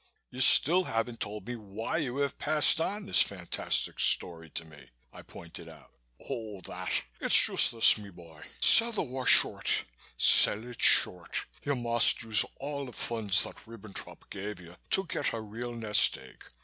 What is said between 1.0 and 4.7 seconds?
told me why you have passed on this fantastic story to